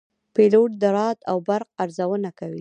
پیلوټ 0.33 0.71
د 0.81 0.83
رعد 0.95 1.19
او 1.29 1.37
برق 1.47 1.69
ارزونه 1.83 2.29
کوي. 2.39 2.59